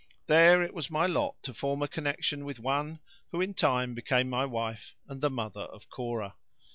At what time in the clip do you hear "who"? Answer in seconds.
3.31-3.39